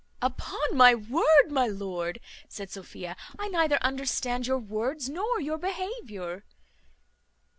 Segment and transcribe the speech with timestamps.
[0.19, 2.19] "Upon my word, my lord,"
[2.49, 6.43] said Sophia, "I neither understand your words nor your behaviour."